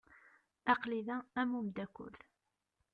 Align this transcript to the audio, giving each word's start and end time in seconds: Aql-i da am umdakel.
Aql-i 0.73 1.01
da 1.07 1.17
am 1.39 1.51
umdakel. 1.59 2.15